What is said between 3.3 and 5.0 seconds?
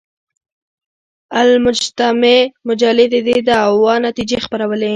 دعوې نتیجې خپرولې.